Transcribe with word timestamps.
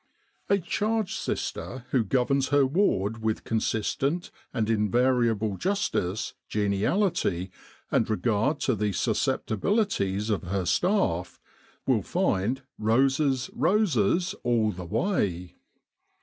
A 0.49 0.57
charge 0.57 1.13
sister 1.13 1.85
who 1.91 2.03
governs 2.03 2.47
her 2.47 2.65
ward 2.65 3.21
with 3.21 3.43
consistent 3.43 4.31
and 4.51 4.67
invariable 4.67 5.57
justice, 5.57 6.33
geniality, 6.49 7.51
and 7.91 8.09
regard 8.09 8.59
to 8.61 8.73
the 8.73 8.93
susceptibilities 8.93 10.31
of 10.31 10.41
her 10.45 10.65
staff, 10.65 11.39
will 11.85 12.01
find' 12.01 12.63
roses, 12.79 13.51
roses, 13.53 14.33
all 14.41 14.71
the 14.71 14.85
way.' 14.85 15.53